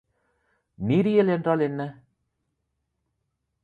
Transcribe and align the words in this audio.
நீரியல் 0.79 1.27
என்றால் 1.27 1.59
என்ன? 1.59 1.81